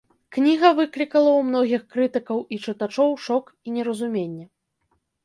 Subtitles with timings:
[0.35, 4.45] Кніга выклікала ў многіх крытыкаў і чытачоў шок і неразуменне.